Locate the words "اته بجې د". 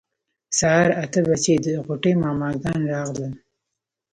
1.03-1.67